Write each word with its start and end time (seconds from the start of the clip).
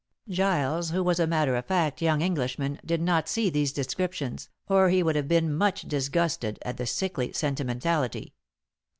Giles, 0.31 0.89
who 0.89 1.03
was 1.03 1.19
a 1.19 1.27
matter 1.27 1.55
of 1.55 1.67
fact 1.67 2.01
young 2.01 2.21
Englishman, 2.23 2.79
did 2.83 3.03
not 3.03 3.29
see 3.29 3.51
these 3.51 3.71
descriptions, 3.71 4.49
or 4.67 4.89
he 4.89 5.03
would 5.03 5.15
have 5.15 5.27
been 5.27 5.53
much 5.53 5.83
disgusted 5.83 6.57
at 6.63 6.77
the 6.77 6.87
sickly 6.87 7.31
sentimentality. 7.33 8.33